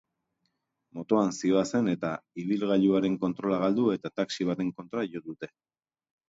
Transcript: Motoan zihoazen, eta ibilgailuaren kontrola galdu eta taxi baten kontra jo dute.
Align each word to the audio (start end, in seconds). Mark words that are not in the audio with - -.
Motoan 0.99 1.27
zihoazen, 1.33 1.89
eta 1.93 2.13
ibilgailuaren 2.43 3.19
kontrola 3.27 3.61
galdu 3.65 3.87
eta 3.97 4.13
taxi 4.23 4.49
baten 4.53 4.73
kontra 4.81 5.05
jo 5.13 5.23
dute. 5.29 5.53